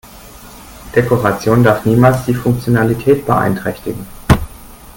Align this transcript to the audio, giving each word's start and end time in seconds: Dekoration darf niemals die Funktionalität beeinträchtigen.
Dekoration 0.95 1.63
darf 1.63 1.85
niemals 1.85 2.25
die 2.25 2.33
Funktionalität 2.33 3.23
beeinträchtigen. 3.23 4.07